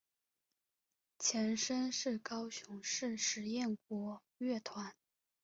[1.19, 4.95] 前身是高雄市实验国乐团。